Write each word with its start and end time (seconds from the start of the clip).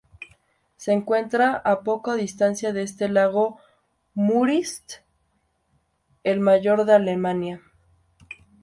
Se 0.77 0.93
encuentra 0.93 1.55
a 1.63 1.81
poca 1.81 2.15
distancia 2.15 2.69
al 2.69 2.77
este 2.77 3.03
del 3.03 3.13
lago 3.13 3.59
Müritz, 4.15 5.03
el 6.23 6.39
mayor 6.39 6.85
de 6.85 6.93
Alemania. 6.93 7.61